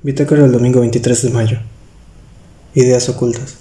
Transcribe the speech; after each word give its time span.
Bitácora 0.00 0.44
el 0.44 0.52
domingo 0.52 0.78
23 0.78 1.22
de 1.22 1.30
mayo. 1.30 1.58
Ideas 2.74 3.08
ocultas. 3.08 3.58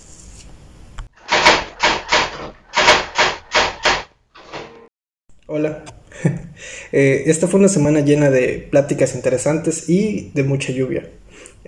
Hola. 5.48 5.84
Eh, 6.94 7.24
esta 7.30 7.50
fue 7.50 7.60
una 7.60 7.68
semana 7.68 8.00
llena 8.00 8.30
de 8.30 8.66
pláticas 8.72 9.14
interesantes 9.14 9.90
y 9.90 10.32
de 10.34 10.44
mucha 10.44 10.72
lluvia. 10.72 11.10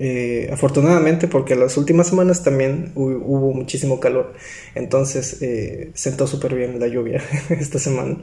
Eh, 0.01 0.49
afortunadamente 0.53 1.27
porque 1.27 1.57
las 1.57 1.75
últimas 1.75 2.07
semanas 2.07 2.41
también 2.41 2.93
hubo 2.95 3.51
muchísimo 3.51 3.99
calor, 3.99 4.33
entonces 4.73 5.41
eh, 5.41 5.91
sentó 5.93 6.25
súper 6.25 6.55
bien 6.55 6.79
la 6.79 6.87
lluvia 6.87 7.21
esta 7.49 7.79
semana. 7.79 8.17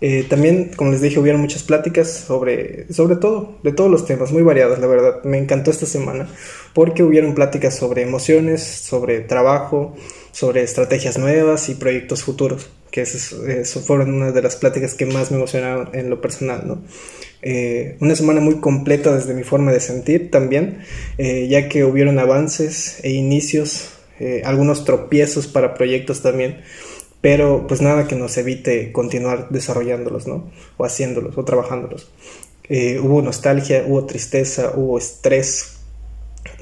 Eh, 0.00 0.24
también, 0.26 0.70
como 0.74 0.90
les 0.90 1.02
dije, 1.02 1.20
hubieron 1.20 1.42
muchas 1.42 1.62
pláticas 1.62 2.10
sobre, 2.10 2.90
sobre 2.90 3.16
todo, 3.16 3.58
de 3.62 3.72
todos 3.72 3.90
los 3.90 4.06
temas, 4.06 4.32
muy 4.32 4.42
variadas, 4.42 4.78
la 4.78 4.86
verdad. 4.86 5.22
Me 5.24 5.36
encantó 5.36 5.70
esta 5.70 5.84
semana 5.84 6.28
porque 6.72 7.02
hubieron 7.02 7.34
pláticas 7.34 7.76
sobre 7.76 8.02
emociones, 8.02 8.62
sobre 8.62 9.20
trabajo, 9.20 9.94
sobre 10.32 10.62
estrategias 10.62 11.18
nuevas 11.18 11.68
y 11.68 11.74
proyectos 11.74 12.22
futuros, 12.22 12.70
que 12.90 13.02
eso, 13.02 13.80
fueron 13.80 14.14
una 14.14 14.32
de 14.32 14.42
las 14.42 14.56
pláticas 14.56 14.94
que 14.94 15.06
más 15.06 15.30
me 15.30 15.36
emocionaron 15.36 15.90
en 15.92 16.10
lo 16.10 16.20
personal, 16.20 16.62
¿no? 16.66 16.82
Eh, 17.40 17.96
una 18.00 18.16
semana 18.16 18.40
muy 18.40 18.56
completa 18.56 19.14
desde 19.14 19.34
mi 19.34 19.44
forma 19.44 19.72
de 19.72 19.80
sentir 19.80 20.30
también, 20.30 20.80
eh, 21.18 21.46
ya 21.48 21.68
que 21.68 21.84
hubieron 21.84 22.18
avances 22.18 22.98
e 23.04 23.10
inicios, 23.10 23.90
eh, 24.18 24.42
algunos 24.44 24.84
tropiezos 24.84 25.46
para 25.46 25.74
proyectos 25.74 26.20
también, 26.20 26.62
pero 27.20 27.66
pues 27.68 27.80
nada 27.80 28.08
que 28.08 28.16
nos 28.16 28.36
evite 28.38 28.90
continuar 28.90 29.48
desarrollándolos, 29.50 30.26
¿no? 30.26 30.50
O 30.76 30.84
haciéndolos 30.84 31.36
o 31.38 31.44
trabajándolos. 31.44 32.10
hubo 32.70 33.22
nostalgia, 33.22 33.84
hubo 33.86 34.04
tristeza, 34.04 34.72
hubo 34.76 34.98
estrés, 34.98 35.78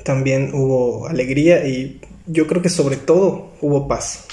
también 0.05 0.55
hubo 0.55 1.09
alegría 1.09 1.67
y 1.67 2.01
yo 2.27 2.47
creo 2.47 2.63
que 2.63 2.69
sobre 2.69 2.97
todo 2.97 3.53
hubo 3.61 3.89
paz. 3.89 4.25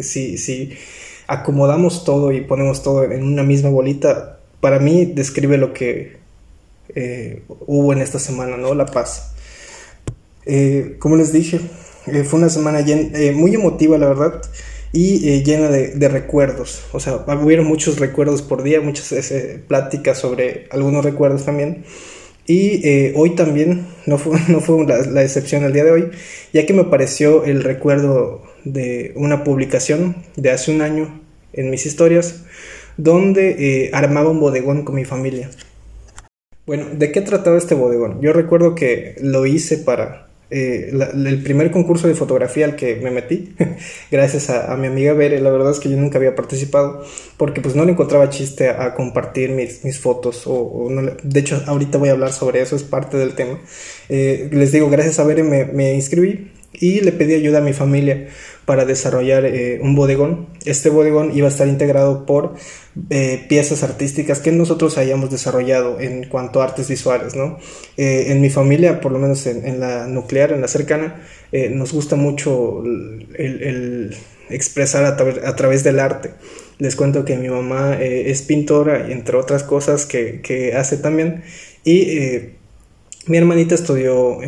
si, 0.00 0.38
si 0.38 0.78
acomodamos 1.28 2.04
todo 2.04 2.32
y 2.32 2.40
ponemos 2.40 2.82
todo 2.82 3.04
en 3.04 3.22
una 3.22 3.44
misma 3.44 3.68
bolita, 3.68 4.40
para 4.60 4.80
mí 4.80 5.04
describe 5.04 5.58
lo 5.58 5.72
que 5.72 6.16
eh, 6.94 7.42
hubo 7.66 7.92
en 7.92 8.00
esta 8.00 8.18
semana, 8.18 8.56
¿no? 8.56 8.74
La 8.74 8.86
paz. 8.86 9.34
Eh, 10.46 10.96
como 10.98 11.16
les 11.16 11.32
dije, 11.32 11.60
eh, 12.06 12.24
fue 12.24 12.40
una 12.40 12.48
semana 12.48 12.80
muy 13.34 13.54
emotiva, 13.54 13.98
la 13.98 14.08
verdad, 14.08 14.42
y 14.92 15.42
llena 15.42 15.68
de, 15.68 16.08
recuerdos. 16.08 16.82
O 16.92 16.98
sea, 16.98 17.16
hubieron 17.16 17.66
muchos 17.66 18.00
recuerdos 18.00 18.40
por 18.40 18.62
día, 18.62 18.80
muchas 18.80 19.32
pláticas 19.68 20.18
sobre 20.18 20.66
algunos 20.70 21.04
recuerdos 21.04 21.44
también. 21.44 21.84
Y 22.48 23.12
hoy 23.14 23.36
también, 23.36 23.86
no 24.06 24.18
fue, 24.18 24.38
no 24.48 24.60
fue 24.60 24.84
la, 24.86 24.98
la, 25.02 25.22
excepción 25.22 25.62
el 25.62 25.72
día 25.72 25.84
de 25.84 25.92
hoy, 25.92 26.10
ya 26.52 26.66
que 26.66 26.72
me 26.72 26.80
apareció 26.82 27.44
el 27.44 27.62
recuerdo 27.62 28.42
de 28.64 29.12
una 29.14 29.44
publicación 29.44 30.16
de 30.34 30.50
hace 30.50 30.72
un 30.72 30.82
año 30.82 31.20
en 31.52 31.70
mis 31.70 31.86
historias 31.86 32.44
donde 32.98 33.84
eh, 33.84 33.90
armaba 33.94 34.30
un 34.30 34.40
bodegón 34.40 34.84
con 34.84 34.96
mi 34.96 35.04
familia. 35.04 35.48
Bueno, 36.66 36.86
¿de 36.92 37.10
qué 37.12 37.22
trataba 37.22 37.56
este 37.56 37.74
bodegón? 37.74 38.20
Yo 38.20 38.34
recuerdo 38.34 38.74
que 38.74 39.16
lo 39.22 39.46
hice 39.46 39.78
para 39.78 40.27
eh, 40.50 40.90
el 40.92 41.42
primer 41.42 41.70
concurso 41.70 42.08
de 42.08 42.14
fotografía 42.14 42.64
al 42.64 42.76
que 42.76 42.96
me 42.96 43.10
metí, 43.10 43.54
gracias 44.10 44.50
a, 44.50 44.74
mi 44.76 44.86
amiga 44.86 45.12
Bere, 45.12 45.40
la 45.40 45.50
verdad 45.50 45.72
es 45.72 45.80
que 45.80 45.90
yo 45.90 45.96
nunca 45.96 46.18
había 46.18 46.34
participado, 46.34 47.04
porque 47.36 47.60
pues 47.60 47.74
no 47.74 47.84
le 47.84 47.92
encontraba 47.92 48.30
chiste 48.30 48.68
a, 48.68 48.94
compartir 48.94 49.50
mis, 49.50 49.84
mis 49.84 49.98
fotos, 49.98 50.42
o, 50.46 50.88
de 51.22 51.40
hecho 51.40 51.62
ahorita 51.66 51.98
voy 51.98 52.08
a 52.08 52.12
hablar 52.12 52.32
sobre 52.32 52.60
eso, 52.62 52.76
es 52.76 52.82
parte 52.82 53.16
del 53.16 53.34
tema. 53.34 53.58
Eh, 54.08 54.48
les 54.52 54.72
digo, 54.72 54.88
gracias 54.88 55.18
a 55.18 55.24
Bere 55.24 55.42
me, 55.42 55.66
me 55.66 55.94
inscribí 55.94 56.50
y 56.72 57.00
le 57.00 57.12
pedí 57.12 57.34
ayuda 57.34 57.58
a 57.58 57.62
mi 57.62 57.72
familia 57.72 58.28
para 58.68 58.84
desarrollar 58.84 59.46
eh, 59.46 59.80
un 59.80 59.94
bodegón. 59.94 60.46
Este 60.66 60.90
bodegón 60.90 61.34
iba 61.34 61.46
a 61.46 61.50
estar 61.50 61.66
integrado 61.66 62.26
por 62.26 62.52
eh, 63.08 63.46
piezas 63.48 63.82
artísticas 63.82 64.40
que 64.40 64.52
nosotros 64.52 64.98
hayamos 64.98 65.30
desarrollado 65.30 65.98
en 66.00 66.28
cuanto 66.28 66.60
a 66.60 66.64
artes 66.64 66.86
visuales. 66.86 67.34
¿no? 67.34 67.58
Eh, 67.96 68.26
en 68.28 68.42
mi 68.42 68.50
familia, 68.50 69.00
por 69.00 69.10
lo 69.10 69.20
menos 69.20 69.46
en, 69.46 69.80
la 69.80 70.06
nuclear, 70.06 70.52
en 70.52 70.60
la 70.60 70.68
cercana, 70.68 71.22
nos 71.70 71.94
gusta 71.94 72.16
mucho 72.16 72.82
el, 72.84 74.14
expresar 74.50 75.06
a, 75.06 75.56
través 75.56 75.82
del 75.82 75.98
arte. 75.98 76.32
Les 76.76 76.94
cuento 76.94 77.24
que 77.24 77.38
mi 77.38 77.48
mamá 77.48 77.96
es 77.98 78.42
pintora, 78.42 79.10
entre 79.10 79.38
otras 79.38 79.62
cosas 79.62 80.04
que, 80.04 80.42
que 80.42 80.74
hace 80.74 80.98
también. 80.98 81.42
Y 81.84 82.50
mi 83.28 83.38
hermanita 83.38 83.74
estudió 83.74 84.40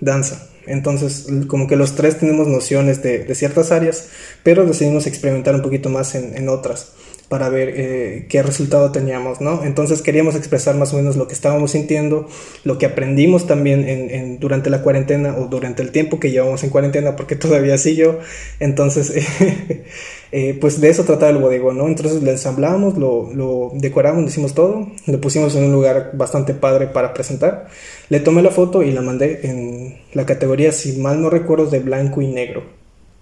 danza. 0.00 0.47
Entonces, 0.68 1.26
como 1.46 1.66
que 1.66 1.76
los 1.76 1.94
tres 1.94 2.18
tenemos 2.18 2.46
nociones 2.46 3.02
de, 3.02 3.34
ciertas 3.34 3.72
áreas, 3.72 4.08
pero 4.42 4.64
decidimos 4.64 5.06
experimentar 5.06 5.54
un 5.54 5.62
poquito 5.62 5.88
más 5.88 6.14
en, 6.14 6.48
otras 6.48 6.92
para 7.28 7.50
ver 7.50 7.74
eh, 7.76 8.26
qué 8.30 8.42
resultado 8.42 8.90
teníamos, 8.90 9.42
¿no? 9.42 9.62
Entonces 9.62 10.00
queríamos 10.00 10.34
expresar 10.34 10.76
más 10.76 10.94
o 10.94 10.96
menos 10.96 11.16
lo 11.16 11.28
que 11.28 11.34
estábamos 11.34 11.72
sintiendo, 11.72 12.26
lo 12.64 12.78
que 12.78 12.86
aprendimos 12.86 13.46
también 13.46 13.86
en, 13.86 14.38
durante 14.40 14.70
la 14.70 14.80
cuarentena 14.80 15.36
o 15.36 15.46
durante 15.46 15.82
el 15.82 15.90
tiempo 15.90 16.18
que 16.20 16.30
llevamos 16.30 16.64
en 16.64 16.70
cuarentena, 16.70 17.16
porque 17.16 17.36
todavía 17.36 17.76
yo. 17.76 18.18
Entonces, 18.60 19.12
eh, 20.32 20.56
pues 20.60 20.80
de 20.80 20.88
eso 20.88 21.04
trataba 21.04 21.30
el 21.30 21.38
bodegón, 21.38 21.76
¿no? 21.76 21.86
Entonces 21.86 22.22
lo 22.22 22.30
ensamblamos, 22.30 22.96
lo, 22.96 23.30
lo 23.34 23.72
decoramos, 23.74 24.22
lo 24.22 24.28
hicimos 24.28 24.54
todo, 24.54 24.90
lo 25.06 25.20
pusimos 25.20 25.54
en 25.54 25.64
un 25.64 25.72
lugar 25.72 26.12
bastante 26.14 26.54
padre 26.54 26.86
para 26.86 27.14
presentar. 27.14 27.68
Le 28.08 28.20
tomé 28.20 28.42
la 28.42 28.50
foto 28.50 28.82
y 28.82 28.90
la 28.90 29.02
mandé 29.02 29.40
en 29.42 29.87
la 30.12 30.26
categoría, 30.26 30.72
si 30.72 30.98
mal 30.98 31.20
no 31.20 31.30
recuerdo, 31.30 31.66
de 31.66 31.80
blanco 31.80 32.22
y 32.22 32.26
negro. 32.26 32.64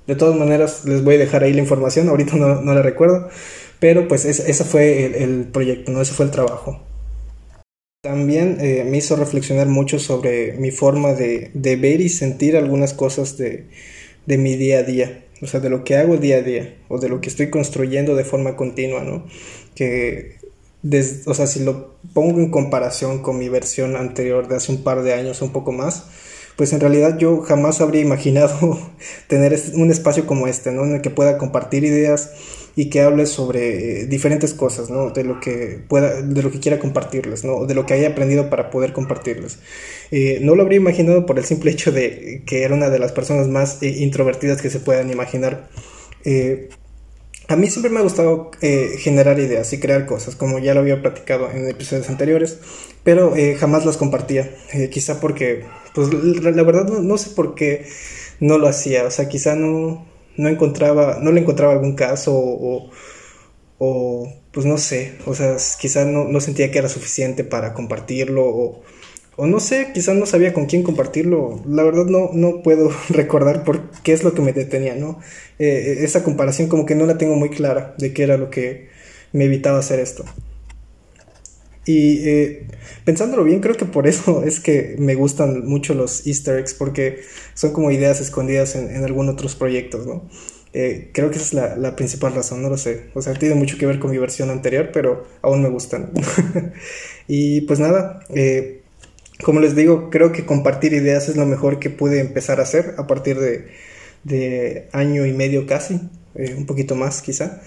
De 0.07 0.15
todas 0.15 0.37
maneras, 0.37 0.85
les 0.85 1.03
voy 1.03 1.17
a 1.17 1.19
dejar 1.19 1.43
ahí 1.43 1.53
la 1.53 1.61
información, 1.61 2.09
ahorita 2.09 2.37
no, 2.37 2.61
no 2.61 2.75
la 2.75 2.83
recuerdo, 2.83 3.29
pero 3.81 4.09
pues 4.09 4.25
ese 4.25 4.65
fue 4.65 5.23
el, 5.23 5.47
proyecto, 5.47 5.91
¿no? 5.93 6.01
ese 6.01 6.15
fue 6.15 6.27
el 6.27 6.31
trabajo. 6.31 6.81
También 8.03 8.59
eh, 8.61 8.87
me 8.89 8.99
hizo 8.99 9.17
reflexionar 9.17 9.67
mucho 9.67 9.99
sobre 9.99 10.53
mi 10.55 10.71
forma 10.71 11.15
de, 11.15 11.51
de 11.55 11.77
ver 11.77 12.01
y 12.01 12.09
sentir 12.09 12.57
algunas 12.57 12.95
cosas 12.95 13.37
de, 13.37 13.67
de, 14.27 14.39
mi 14.39 14.55
día 14.55 14.79
a 14.79 14.83
día, 14.85 15.25
o 15.43 15.47
sea, 15.49 15.59
de 15.59 15.71
lo 15.71 15.83
que 15.83 15.97
hago 15.97 16.17
día 16.17 16.37
a 16.37 16.43
día, 16.43 16.77
o 16.89 16.99
de 17.01 17.09
lo 17.09 17.21
que 17.21 17.29
estoy 17.29 17.51
construyendo 17.51 18.15
de 18.15 18.25
forma 18.25 18.55
continua, 18.55 19.03
¿no? 19.03 19.27
Que 19.75 20.37
o 21.27 21.35
sea, 21.35 21.47
si 21.47 21.65
lo 21.65 21.97
pongo 22.15 22.39
en 22.39 22.51
comparación 22.51 23.23
con 23.23 23.39
mi 23.39 23.49
versión 23.49 23.97
anterior 23.97 24.49
de 24.49 24.57
hace 24.57 24.73
un 24.73 24.83
par 24.83 25.03
de 25.03 25.15
años, 25.15 25.43
un 25.43 25.51
poco 25.53 25.73
más, 25.73 26.05
pues 26.57 26.73
en 26.73 26.81
realidad 26.81 27.19
yo 27.19 27.43
jamás 27.43 27.81
habría 27.81 28.01
imaginado 28.01 28.79
tener 29.29 29.59
un 29.75 29.91
espacio 29.91 30.27
como 30.27 30.47
este, 30.47 30.73
¿no? 30.73 30.85
En 30.85 30.97
el 30.97 31.01
que 31.03 31.11
pueda 31.11 31.39
compartir 31.39 31.85
ideas 31.85 32.31
y 32.79 32.91
que 32.91 33.01
hable 33.01 33.25
sobre 33.25 34.03
eh, 34.03 34.07
diferentes 34.07 34.53
cosas, 34.53 34.91
¿no? 34.91 35.09
De 35.09 35.25
lo 35.25 35.41
que 35.41 35.81
pueda, 35.89 36.21
de 36.21 36.43
lo 36.43 36.53
que 36.53 36.61
quiera 36.61 36.79
compartirles, 36.79 37.43
¿no? 37.43 37.65
De 37.65 37.75
lo 37.75 37.87
que 37.87 37.95
haya 37.95 38.09
aprendido 38.09 38.51
para 38.51 38.71
poder 38.71 38.93
compartirles. 38.93 39.59
Eh, 40.11 40.41
no 40.43 40.55
lo 40.55 40.63
habría 40.63 40.77
imaginado 40.77 41.25
por 41.25 41.39
el 41.39 41.47
simple 41.47 41.71
hecho 41.71 41.91
de 41.91 42.43
que 42.47 42.63
era 42.63 42.75
una 42.75 42.91
de 42.91 42.99
las 42.99 43.13
personas 43.13 43.49
más 43.49 43.83
eh, 43.83 43.89
introvertidas 43.89 44.61
que 44.61 44.69
se 44.69 44.79
puedan 44.79 45.11
imaginar. 45.11 45.69
A 47.49 47.55
mí 47.55 47.71
siempre 47.71 47.91
me 47.91 48.01
ha 48.01 48.03
gustado 48.03 48.51
generar 48.99 49.39
ideas 49.39 49.73
y 49.73 49.79
crear 49.79 50.05
cosas, 50.07 50.35
como 50.35 50.59
ya 50.59 50.75
lo 50.75 50.81
había 50.81 51.01
platicado 51.01 51.49
en 51.49 51.69
episodios 51.69 52.11
anteriores, 52.11 52.59
pero 53.05 53.33
jamás 53.57 53.87
las 53.87 53.97
compartía. 53.97 54.51
Quizá 54.91 55.21
porque, 55.21 55.63
pues 55.97 56.13
la, 56.13 56.63
verdad 56.63 56.87
no, 56.87 57.19
sé 57.19 57.31
por 57.31 57.57
qué 57.57 57.87
no 58.39 58.59
lo 58.59 58.69
hacía. 58.69 59.05
O 59.05 59.11
sea, 59.11 59.29
quizá 59.29 59.57
no, 59.57 60.07
no 60.37 60.49
encontraba, 60.49 61.19
no 61.21 61.33
le 61.33 61.41
encontraba 61.41 61.73
algún 61.73 61.97
caso 61.97 62.33
o, 62.37 62.91
pues 64.53 64.67
no 64.67 64.79
sé. 64.79 65.15
O 65.27 65.35
sea, 65.35 65.57
quizá 65.81 66.05
no, 66.05 66.25
no 66.25 66.41
sentía 66.41 66.71
que 66.71 66.79
era 66.79 66.89
suficiente 66.89 67.43
para 67.43 67.75
compartirlo 67.75 68.45
o 69.39 69.47
no 69.47 69.61
sé, 69.61 69.89
quizás 69.93 70.17
no 70.17 70.25
sabía 70.25 70.55
con 70.55 70.67
quién 70.67 70.83
compartirlo. 70.83 71.61
La 71.69 71.83
verdad 71.83 72.07
no, 72.07 72.31
no 72.33 72.63
puedo 72.63 72.91
recordar 73.11 73.65
por 73.65 73.91
qué 74.03 74.13
es 74.13 74.25
lo 74.25 74.33
que 74.35 74.43
me 74.43 74.53
detenía, 74.53 74.95
¿no? 74.95 75.21
Eh, 75.59 75.99
esa 76.01 76.25
comparación 76.25 76.69
como 76.69 76.87
que 76.87 76.95
no 76.95 77.07
la 77.07 77.19
tengo 77.19 77.35
muy 77.37 77.51
clara 77.51 77.95
de 77.99 78.13
qué 78.15 78.23
era 78.23 78.37
lo 78.39 78.51
que 78.51 78.89
me 79.33 79.45
evitaba 79.45 79.79
hacer 79.79 80.01
esto. 80.01 80.25
Y 81.87 82.29
eh, 82.29 82.67
pensándolo 83.05 83.45
bien, 83.45 83.61
creo 83.61 83.77
que 83.77 83.87
por 83.87 84.07
eso 84.07 84.43
es 84.45 84.61
que 84.61 84.97
me 84.99 85.15
gustan 85.15 85.67
mucho 85.67 85.95
los 85.95 86.27
easter 86.27 86.59
eggs, 86.59 86.75
porque 86.75 87.21
son 87.55 87.73
como 87.73 87.91
ideas 87.91 88.21
escondidas 88.21 88.75
en, 88.75 88.95
en 88.95 89.05
algunos 89.05 89.35
otros 89.35 89.55
proyectos, 89.55 90.07
¿no? 90.07 90.29
Eh, 90.79 91.11
creo 91.15 91.31
que 91.31 91.37
esa 91.37 91.47
es 91.47 91.55
la, 91.55 91.77
la, 91.77 91.97
principal 91.97 92.35
razón, 92.35 92.61
no 92.61 92.69
lo 92.69 92.77
sé. 92.77 93.05
O 93.15 93.23
sea, 93.23 93.33
tiene 93.33 93.55
mucho 93.55 93.79
que 93.79 93.87
ver 93.87 93.99
con 93.99 94.11
mi 94.11 94.19
versión 94.19 94.51
anterior, 94.51 94.91
pero 94.93 95.27
aún 95.41 95.63
me 95.63 95.71
gustan. 95.71 96.11
y 97.29 97.63
pues 97.63 97.79
nada, 97.79 98.21
eh, 98.29 98.83
como 99.43 99.61
les 99.61 99.75
digo, 99.75 100.11
creo 100.11 100.33
que 100.33 100.45
compartir 100.45 100.93
ideas 100.93 101.29
es 101.31 101.37
lo 101.37 101.47
mejor 101.47 101.79
que 101.79 101.89
pude 101.89 102.21
empezar 102.21 102.61
a 102.61 102.65
hacer 102.65 102.95
a 102.99 103.07
partir 103.07 103.39
de, 103.39 104.89
año 104.93 105.25
y 105.25 105.33
medio 105.33 105.67
casi, 105.67 106.01
eh, 106.35 106.55
un 106.57 106.67
poquito 106.67 106.95
más 106.95 107.23
quizá. 107.23 107.63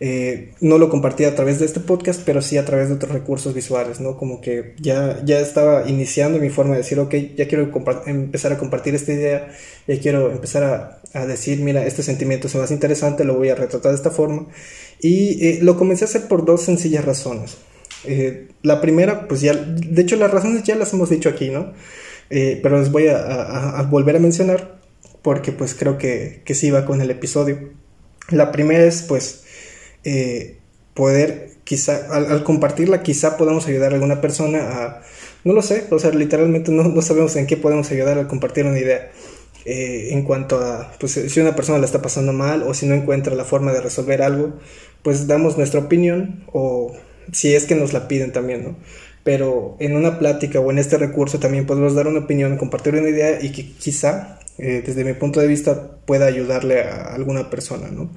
Eh, 0.00 0.52
no 0.60 0.78
lo 0.78 0.88
compartía 0.88 1.28
a 1.28 1.34
través 1.34 1.58
de 1.58 1.66
este 1.66 1.80
podcast, 1.80 2.22
pero 2.24 2.42
sí 2.42 2.58
a 2.58 2.64
través 2.64 2.88
de 2.88 2.94
otros 2.94 3.12
recursos 3.12 3.54
visuales, 3.54 4.00
¿no? 4.00 4.16
Como 4.16 4.40
que 4.40 4.74
ya, 4.80 5.22
ya 5.24 5.38
estaba 5.38 5.88
iniciando 5.88 6.38
mi 6.38 6.50
forma 6.50 6.72
de 6.72 6.78
decir, 6.78 6.98
ok, 6.98 7.14
ya 7.36 7.46
quiero 7.46 7.70
empezar 8.06 8.52
a 8.52 8.58
compartir 8.58 8.94
esta 8.94 9.12
idea, 9.12 9.48
ya 9.86 10.00
quiero 10.00 10.32
empezar 10.32 10.64
a, 10.64 11.00
a, 11.12 11.26
decir, 11.26 11.60
mira, 11.60 11.86
este 11.86 12.02
sentimiento 12.02 12.48
es 12.48 12.54
más 12.56 12.70
interesante, 12.70 13.24
lo 13.24 13.36
voy 13.36 13.50
a 13.50 13.54
retratar 13.54 13.92
de 13.92 13.96
esta 13.96 14.10
forma. 14.10 14.48
Y 15.00 15.46
eh, 15.46 15.58
lo 15.62 15.76
comencé 15.76 16.04
a 16.04 16.08
hacer 16.08 16.26
por 16.28 16.44
dos 16.44 16.62
sencillas 16.62 17.04
razones. 17.04 17.58
Eh, 18.04 18.48
la 18.62 18.80
primera, 18.80 19.28
pues 19.28 19.40
ya, 19.40 19.54
de 19.54 20.02
hecho 20.02 20.16
las 20.16 20.30
razones 20.30 20.64
ya 20.64 20.74
las 20.74 20.92
hemos 20.92 21.10
dicho 21.10 21.28
aquí, 21.28 21.50
¿no? 21.50 21.72
pero 22.62 22.78
les 22.78 22.90
voy 22.90 23.08
a, 23.08 23.78
a, 23.78 23.82
volver 23.82 24.16
a 24.16 24.18
mencionar 24.18 24.80
porque 25.20 25.52
pues 25.52 25.74
creo 25.74 25.98
que, 25.98 26.40
que 26.46 26.54
sí 26.54 26.70
va 26.70 26.86
con 26.86 27.02
el 27.02 27.10
episodio. 27.10 27.70
La 28.30 28.52
primera 28.52 28.84
es 28.84 29.02
pues 29.02 29.41
eh, 30.04 30.58
poder, 30.94 31.50
quizá, 31.64 32.08
al, 32.10 32.44
compartirla, 32.44 33.02
quizá 33.02 33.36
podamos 33.36 33.66
ayudar 33.66 33.92
a 33.92 33.94
alguna 33.94 34.20
persona 34.20 34.58
a, 34.60 35.02
no 35.44 35.52
lo 35.52 35.62
sé, 35.62 35.86
o 35.90 35.98
sea, 35.98 36.10
literalmente 36.10 36.70
no, 36.70 36.84
no 36.84 37.02
sabemos 37.02 37.36
en 37.36 37.46
qué 37.46 37.56
podemos 37.56 37.90
ayudar 37.90 38.18
al 38.18 38.28
compartir 38.28 38.66
una 38.66 38.78
idea. 38.78 39.10
Eh, 39.64 40.08
en 40.12 40.24
cuanto 40.24 40.58
a, 40.58 40.92
pues 40.98 41.12
si 41.12 41.40
una 41.40 41.54
persona 41.54 41.78
la 41.78 41.86
está 41.86 42.02
pasando 42.02 42.32
mal 42.32 42.64
o 42.64 42.74
si 42.74 42.86
no 42.86 42.96
encuentra 42.96 43.36
la 43.36 43.44
forma 43.44 43.72
de 43.72 43.80
resolver 43.80 44.20
algo, 44.20 44.54
pues 45.02 45.28
damos 45.28 45.56
nuestra 45.56 45.80
opinión 45.80 46.44
o 46.52 46.92
si 47.30 47.54
es 47.54 47.64
que 47.66 47.76
nos 47.76 47.92
la 47.92 48.08
piden 48.08 48.32
también, 48.32 48.64
¿no? 48.64 48.76
Pero 49.22 49.76
en 49.78 49.94
una 49.94 50.18
plática 50.18 50.58
o 50.58 50.70
en 50.72 50.78
este 50.78 50.98
recurso 50.98 51.38
también 51.38 51.66
podemos 51.66 51.94
dar 51.94 52.08
una 52.08 52.20
opinión, 52.20 52.56
compartir 52.56 52.94
una 52.96 53.08
idea 53.08 53.40
y 53.40 53.52
que 53.52 53.70
quizá, 53.72 54.40
eh, 54.58 54.82
desde 54.84 55.04
mi 55.04 55.12
punto 55.12 55.38
de 55.38 55.46
vista, 55.46 55.96
pueda 56.06 56.26
ayudarle 56.26 56.82
a 56.82 57.14
alguna 57.14 57.48
persona, 57.48 57.88
¿no? 57.88 58.10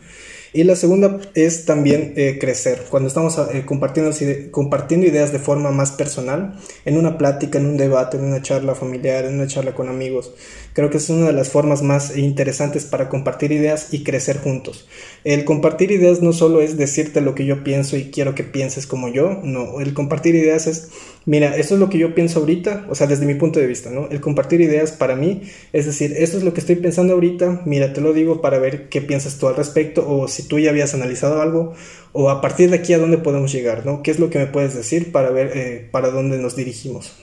Y 0.56 0.64
la 0.64 0.78
segunda 0.78 1.20
es 1.34 1.66
también 1.66 2.14
eh, 2.16 2.38
crecer. 2.40 2.86
Cuando 2.90 3.10
estamos 3.10 3.38
eh, 3.38 3.66
compartiendo, 3.66 4.16
compartiendo 4.52 5.06
ideas 5.06 5.34
de 5.34 5.40
forma 5.40 5.70
más 5.72 5.92
personal, 5.92 6.58
en 6.86 6.96
una 6.96 7.18
plática, 7.18 7.60
en 7.60 7.66
un 7.66 7.76
debate, 7.76 8.16
en 8.16 8.24
una 8.24 8.42
charla 8.42 8.74
familiar, 8.74 9.26
en 9.26 9.34
una 9.34 9.48
charla 9.48 9.76
con 9.76 9.90
amigos, 9.90 10.34
creo 10.72 10.90
que 10.90 10.96
es 10.96 11.10
una 11.10 11.28
de 11.28 11.34
las 11.34 11.50
formas 11.50 11.82
más 11.82 12.16
interesantes 12.16 12.86
para 12.86 13.10
compartir 13.10 13.52
ideas 13.52 13.94
y 13.94 14.06
crecer 14.06 14.38
juntos. 14.38 14.88
El 15.26 15.44
compartir 15.44 15.92
ideas 15.92 16.22
no 16.22 16.32
solo 16.32 16.62
es 16.62 16.78
decirte 16.78 17.20
lo 17.20 17.36
que 17.36 17.46
yo 17.46 17.66
pienso 17.66 17.98
y 17.98 18.10
quiero 18.10 18.34
que 18.34 18.46
pienses 18.46 18.88
como 18.88 19.10
yo, 19.10 19.42
no, 19.44 19.82
el 19.82 19.94
compartir 19.94 20.36
ideas 20.36 20.68
es 20.68 20.88
mira, 21.26 21.56
esto 21.56 21.74
es 21.74 21.80
lo 21.80 21.90
que 21.90 21.98
yo 21.98 22.16
pienso 22.16 22.40
ahorita, 22.40 22.86
o 22.90 22.96
sea, 22.96 23.08
desde 23.08 23.26
mi 23.26 23.36
punto 23.36 23.60
de 23.60 23.68
vista, 23.68 23.90
¿no? 23.90 24.08
El 24.10 24.22
compartir 24.22 24.62
ideas 24.62 24.92
para 24.92 25.16
mí, 25.16 25.42
es 25.74 25.86
decir, 25.86 26.14
esto 26.18 26.38
es 26.38 26.44
lo 26.44 26.54
que 26.54 26.60
estoy 26.60 26.76
pensando 26.76 27.14
ahorita, 27.14 27.64
mira, 27.66 27.94
te 27.94 28.02
lo 28.02 28.14
digo 28.14 28.42
para 28.42 28.60
ver 28.60 28.90
qué 28.90 29.02
piensas 29.02 29.38
tú 29.38 29.48
al 29.48 29.56
respecto, 29.56 30.08
o 30.08 30.28
si 30.28 30.48
tú 30.48 30.60
ya 30.60 30.70
habías 30.70 30.94
analizado 30.94 31.42
algo, 31.42 31.74
o 32.14 32.30
a 32.30 32.42
partir 32.42 32.70
de 32.70 32.78
aquí 32.78 32.94
a 32.94 33.00
dónde 33.00 33.18
podemos 33.18 33.52
llegar, 33.52 33.86
¿no? 33.86 34.04
¿Qué 34.04 34.12
es 34.12 34.20
lo 34.20 34.30
que 34.30 34.40
me 34.40 34.48
puedes 34.48 34.76
decir 34.76 35.12
para 35.12 35.30
ver 35.32 35.52
eh, 35.56 35.88
para 35.92 36.10
dónde 36.10 36.38
nos 36.38 36.56
dirigimos? 36.56 37.14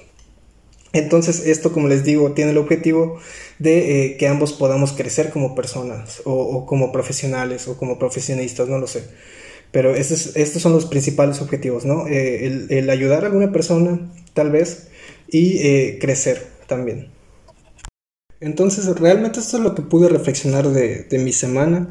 Entonces, 0.93 1.46
esto, 1.46 1.72
como 1.72 1.88
les 1.88 2.04
digo, 2.04 2.32
tiene 2.32 2.50
el 2.50 2.58
objetivo 2.58 3.19
de 3.58 4.04
eh, 4.04 4.16
que 4.19 4.28
ambos 4.28 4.52
podamos 4.52 4.93
crecer 4.93 5.31
como 5.31 5.54
personas, 5.54 6.20
o, 6.25 6.32
o 6.34 6.66
como 6.66 6.93
profesionales, 6.93 7.66
o 7.69 7.78
como 7.78 7.99
profesionistas, 7.99 8.69
no 8.69 8.78
lo 8.78 8.87
sé. 8.87 9.04
Pero 9.72 9.94
estos, 9.96 10.36
estos 10.36 10.62
son 10.62 10.72
los 10.72 10.84
principales 10.84 11.40
objetivos, 11.40 11.84
¿no? 11.84 12.06
Eh, 12.06 12.66
el, 12.69 12.90
ayudar 12.90 13.24
a 13.24 13.26
alguna 13.28 13.52
persona, 13.52 14.12
tal 14.34 14.52
vez, 14.52 14.88
y 15.28 15.58
eh, 15.66 15.98
crecer 16.00 16.46
también. 16.66 17.08
Entonces, 18.40 18.86
realmente 18.98 19.40
esto 19.40 19.56
es 19.56 19.62
lo 19.62 19.74
que 19.74 19.82
pude 19.82 20.08
reflexionar 20.08 20.69
de, 20.69 21.06
mi 21.19 21.32
semana. 21.32 21.90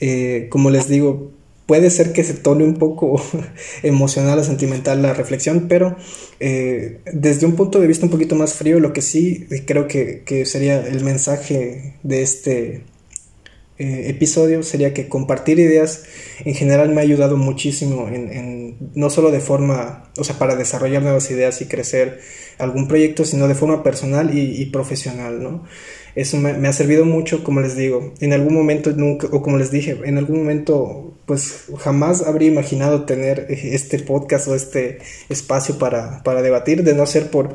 Eh, 0.00 0.48
como 0.50 0.68
les 0.68 0.88
digo, 0.88 1.30
puede 1.64 1.88
ser 1.90 2.12
que 2.12 2.22
se 2.22 2.34
tone 2.34 2.64
un 2.64 2.74
poco 2.74 3.22
emocional 3.82 4.38
o 4.38 4.44
sentimental 4.44 5.00
la 5.00 5.14
reflexión, 5.14 5.68
pero 5.68 5.96
desde 6.38 7.46
un 7.46 7.54
punto 7.54 7.80
de 7.80 7.86
vista 7.86 8.04
un 8.04 8.10
poquito 8.10 8.34
más 8.34 8.54
frío, 8.54 8.80
lo 8.80 8.92
que 8.92 9.00
sí 9.00 9.46
creo 9.64 9.86
que, 9.86 10.22
que 10.26 10.44
sería 10.44 10.86
el 10.86 11.04
mensaje 11.04 11.94
de 12.02 12.22
este, 12.22 12.82
eh, 13.82 14.10
episodio 14.10 14.62
sería 14.62 14.94
que 14.94 15.08
compartir 15.08 15.58
ideas 15.58 16.04
en 16.44 16.54
general 16.54 16.88
me 16.90 17.00
ha 17.00 17.04
ayudado 17.04 17.36
muchísimo 17.36 18.08
en, 18.08 18.76
no 18.94 19.10
solo 19.10 19.30
de 19.30 19.40
forma, 19.40 20.10
o 20.18 20.24
sea, 20.24 20.38
para 20.38 20.56
desarrollar 20.56 21.02
nuevas 21.02 21.30
ideas 21.30 21.60
y 21.60 21.66
crecer 21.66 22.20
algún 22.58 22.88
proyecto, 22.88 23.24
sino 23.24 23.48
de 23.48 23.54
forma 23.54 23.82
personal 23.82 24.36
y, 24.36 24.60
y 24.60 24.66
profesional, 24.66 25.42
¿no? 25.42 25.64
Eso 26.14 26.36
me, 26.36 26.68
ha 26.68 26.72
servido 26.74 27.06
mucho, 27.06 27.42
como 27.42 27.60
les 27.60 27.74
digo, 27.74 28.12
en 28.20 28.34
algún 28.34 28.54
momento 28.54 28.90
nunca, 28.90 29.28
o 29.30 29.40
como 29.40 29.56
les 29.56 29.70
dije, 29.70 29.98
en 30.04 30.18
algún 30.18 30.38
momento 30.40 31.08
pues 31.24 31.66
jamás 31.78 32.26
habría 32.26 32.48
imaginado 32.48 33.04
tener 33.04 33.46
este 33.48 33.98
podcast 34.00 34.48
o 34.48 34.54
este 34.54 34.98
espacio 35.30 35.78
para, 35.78 36.22
para 36.22 36.42
debatir, 36.42 36.82
de 36.82 36.94
no 36.94 37.06
ser 37.06 37.30
por 37.30 37.54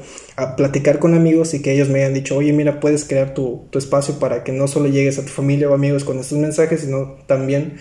platicar 0.55 0.97
con 0.97 1.13
amigos 1.13 1.53
y 1.53 1.61
que 1.61 1.73
ellos 1.73 1.89
me 1.89 1.99
hayan 1.99 2.15
dicho, 2.15 2.35
oye, 2.35 2.53
mira, 2.53 2.79
puedes 2.79 3.05
crear 3.05 3.35
tu, 3.35 3.67
tu 3.69 3.77
espacio 3.77 4.17
para 4.17 4.43
que 4.43 4.53
no 4.53 4.67
solo 4.67 4.87
llegues 4.87 5.19
a 5.19 5.25
tu 5.25 5.31
familia 5.31 5.69
o 5.69 5.75
amigos 5.75 6.03
con 6.03 6.16
estos 6.21 6.37
mensajes, 6.37 6.81
sino 6.81 7.17
también 7.27 7.77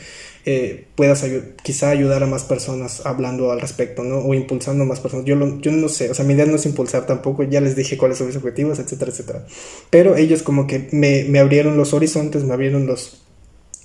eh, 0.48 0.86
puedas 0.94 1.24
quizá 1.64 1.90
ayudar 1.90 2.22
a 2.22 2.26
más 2.26 2.44
personas 2.44 3.04
hablando 3.04 3.50
al 3.50 3.60
respecto, 3.60 4.04
¿no? 4.04 4.18
O 4.18 4.32
impulsando 4.32 4.84
a 4.84 4.86
más 4.86 5.00
personas. 5.00 5.26
Yo, 5.26 5.36
yo 5.58 5.72
no 5.72 5.88
sé, 5.88 6.08
o 6.08 6.14
sea, 6.14 6.24
mi 6.24 6.34
idea 6.34 6.46
no 6.46 6.54
es 6.54 6.64
impulsar 6.66 7.04
tampoco, 7.04 7.42
ya 7.42 7.60
les 7.60 7.74
dije 7.74 7.98
cuáles 7.98 8.18
son 8.18 8.28
mis 8.28 8.36
objetivos, 8.36 8.78
etcétera, 8.78 9.10
etcétera. 9.10 9.44
Pero 9.90 10.14
ellos 10.14 10.44
como 10.44 10.68
que 10.68 10.88
me, 10.92 11.24
me 11.24 11.40
abrieron 11.40 11.76
los 11.76 11.94
horizontes, 11.94 12.44
me 12.44 12.54
abrieron 12.54 12.86
los... 12.86 13.24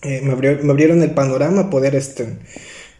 Eh, 0.04 0.22
me, 0.24 0.36
me, 0.36 0.72
abrieron 0.72 1.02
el 1.02 1.16
panorama 1.16 1.72
poder 1.72 1.96
este, 1.96 2.38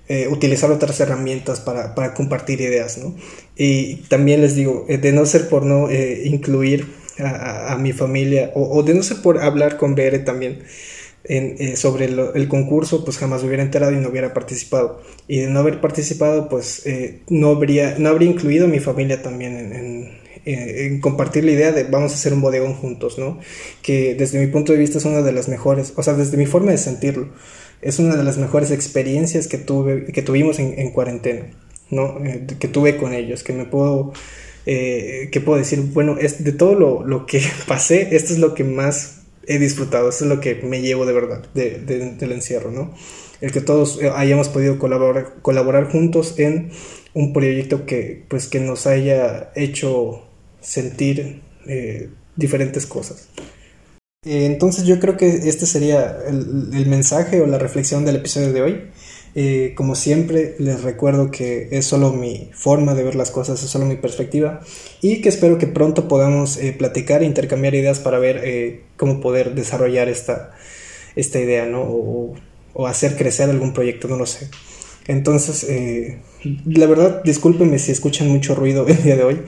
eh, 0.08 0.28
utilizar 0.28 0.72
otras 0.72 1.00
herramientas 1.00 1.60
para, 1.60 1.94
para, 1.94 2.16
compartir 2.16 2.62
ideas, 2.62 2.98
¿no? 2.98 3.16
Y 3.56 3.98
también 4.08 4.42
les 4.42 4.56
digo, 4.56 4.88
de 4.88 5.12
no 5.12 5.24
ser 5.28 5.50
por 5.50 5.66
no 5.66 5.88
incluir 5.92 6.88
a, 7.20 7.74
a, 7.74 7.78
mi 7.78 7.94
familia 7.94 8.52
o, 8.56 8.64
o, 8.76 8.82
de 8.82 8.96
no 8.96 9.04
ser 9.04 9.22
por 9.22 9.40
hablar 9.40 9.78
con 9.78 9.94
Bere 9.94 10.18
también, 10.18 10.64
eh, 11.24 11.76
sobre 11.76 12.06
el 12.06 12.48
concurso, 12.48 13.06
pues 13.06 13.20
jamás 13.20 13.44
hubiera 13.44 13.62
enterado 13.62 13.92
y 13.92 13.98
no 13.98 14.10
hubiera 14.10 14.34
participado. 14.34 15.02
Y 15.28 15.40
de 15.42 15.48
no 15.48 15.60
haber 15.60 15.80
participado, 15.80 16.50
pues 16.50 16.86
eh, 16.88 17.22
no, 17.30 17.50
habría, 17.50 17.96
no 18.00 18.10
habría 18.10 18.30
incluido 18.30 18.66
a 18.66 18.68
mi 18.68 18.80
familia 18.80 19.22
también 19.22 19.56
en, 19.56 20.04
eh, 20.46 20.88
en, 20.88 21.00
compartir 21.00 21.44
la 21.44 21.52
idea 21.52 21.72
de 21.72 21.84
vamos 21.84 22.12
a 22.12 22.16
hacer 22.16 22.34
un 22.34 22.42
bodegón 22.42 22.74
juntos, 22.74 23.20
¿no? 23.20 23.40
Que 23.84 24.16
desde 24.16 24.40
mi 24.40 24.48
punto 24.48 24.72
de 24.72 24.80
vista 24.80 24.98
es 24.98 25.06
una 25.06 25.22
de 25.22 25.32
las 25.32 25.48
mejores, 25.48 25.94
o 25.96 26.02
sea, 26.02 26.16
desde 26.16 26.38
mi 26.38 26.48
forma 26.48 26.72
de 26.72 26.80
sentirlo, 26.80 27.30
es 27.84 28.00
una 28.00 28.16
de 28.16 28.24
las 28.24 28.40
mejores 28.40 28.72
experiencias 28.72 29.48
que, 29.48 29.60
tuve, 29.60 30.06
que 30.06 30.24
tuvimos 30.24 30.58
en, 30.58 30.90
cuarentena, 30.90 31.52
¿no? 31.92 32.20
que 32.60 32.68
tuve 32.68 32.98
con 32.98 33.14
ellos, 33.14 33.44
que 33.44 33.54
me 33.54 33.66
puedo... 33.66 34.14
que 34.66 35.42
puedo 35.44 35.58
decir, 35.58 35.82
bueno, 35.82 36.18
es 36.20 36.44
de 36.44 36.52
todo 36.52 36.76
lo, 36.76 37.04
lo 37.06 37.26
que 37.26 37.42
pasé, 37.68 38.16
esto 38.16 38.34
es 38.34 38.40
lo 38.40 38.54
que 38.54 38.64
más 38.64 39.21
he 39.48 39.60
disfrutado, 39.60 40.10
eso 40.10 40.26
es 40.26 40.30
lo 40.30 40.40
que 40.40 40.56
me 40.56 40.82
llevo 40.82 41.06
de 41.06 41.14
verdad 41.14 41.44
de, 41.54 41.80
del 41.80 42.32
encierro, 42.32 42.72
¿no? 42.72 42.94
El 43.42 43.52
que 43.52 43.62
todos 43.62 44.00
eh, 44.02 44.12
hayamos 44.14 44.50
podido 44.50 44.78
colaborar, 44.78 45.36
colaborar 45.42 45.92
juntos 45.92 46.36
en 46.38 46.72
un 47.14 47.34
proyecto 47.34 47.86
que, 47.86 48.26
pues, 48.30 48.48
que 48.48 48.60
nos 48.60 48.86
haya 48.88 49.52
hecho 49.56 50.24
sentir 50.60 51.42
eh, 51.68 52.10
diferentes 52.36 52.86
cosas. 52.86 53.30
Eh, 54.24 54.46
entonces 54.46 54.86
yo 54.86 55.00
creo 55.00 55.18
que 55.18 55.28
este 55.28 55.66
sería 55.66 56.20
el, 56.28 56.70
el 56.74 56.86
mensaje 56.86 57.42
o 57.42 57.48
la 57.48 57.58
reflexión 57.58 58.06
del 58.06 58.18
episodio 58.18 58.54
de 58.54 58.62
hoy. 58.62 58.82
Eh, 59.34 59.74
como 59.76 59.96
siempre, 59.96 60.56
les 60.60 60.84
recuerdo 60.84 61.32
que 61.32 61.70
es 61.72 61.86
solo 61.86 62.12
mi 62.12 62.50
forma 62.54 62.96
de 62.96 63.04
ver 63.04 63.16
las 63.16 63.32
cosas, 63.32 63.64
es 63.64 63.70
solo 63.70 63.86
mi 63.86 63.96
perspectiva 63.96 64.60
y 65.02 65.22
que 65.22 65.30
espero 65.30 65.58
que 65.58 65.68
pronto 65.68 66.10
podamos 66.10 66.58
eh, 66.58 66.74
platicar 66.74 67.24
e 67.24 67.26
intercambiar 67.26 67.74
ideas 67.74 68.00
para 68.00 68.20
ver 68.20 68.42
eh, 68.44 68.82
cómo 68.98 69.22
poder 69.22 69.56
desarrollar 69.56 70.10
esta, 70.10 70.52
esta 71.16 71.40
idea, 71.40 71.66
¿no? 71.66 71.82
O, 71.82 72.36
hacer 72.88 73.16
crecer 73.16 73.50
algún 73.50 73.74
proyecto, 73.74 74.08
no 74.08 74.18
lo 74.18 74.26
sé. 74.26 74.50
Entonces, 75.08 75.68
la 76.66 76.86
verdad, 76.88 77.22
discúlpenme 77.24 77.78
si 77.78 77.92
escuchan 77.92 78.30
mucho 78.30 78.56
ruido 78.56 78.88
el 78.88 79.04
día 79.04 79.18
de 79.18 79.24
hoy. 79.24 79.42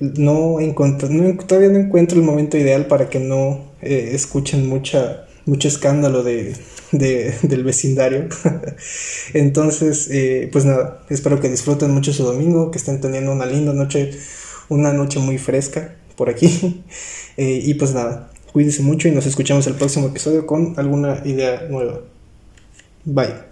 no, 0.00 0.60
encuentro, 0.60 1.08
todavía 1.46 1.68
no 1.68 1.78
encuentro 1.78 2.18
el 2.18 2.24
momento 2.24 2.56
ideal 2.56 2.86
para 2.86 3.10
que 3.10 3.18
no 3.18 3.72
escuchen 3.80 4.68
mucha, 4.68 5.26
mucho 5.46 5.68
escándalo 5.68 6.22
de, 6.22 6.56
del 6.90 7.64
vecindario. 7.64 8.28
Entonces, 9.34 10.08
eh, 10.10 10.48
pues 10.52 10.64
nada, 10.64 11.02
espero 11.08 11.40
que 11.40 11.48
disfruten 11.48 11.90
mucho 11.90 12.12
su 12.12 12.24
domingo, 12.24 12.70
que 12.70 12.78
estén 12.78 13.00
teniendo 13.00 13.32
una 13.32 13.46
linda 13.46 13.72
noche, 13.72 14.10
una 14.68 14.92
noche 14.92 15.18
muy 15.18 15.38
fresca 15.38 15.96
por 16.16 16.28
aquí. 16.28 16.84
Eh, 17.38 17.62
y 17.64 17.72
pues 17.72 17.94
nada, 17.94 18.30
cuídense 18.52 18.82
mucho 18.82 19.08
y 19.08 19.10
nos 19.10 19.24
escuchamos 19.24 19.66
el 19.66 19.72
próximo 19.72 20.08
episodio 20.08 20.44
con 20.46 20.74
alguna 20.76 21.22
idea 21.24 21.66
nueva. 21.70 22.02
Bye. 23.06 23.51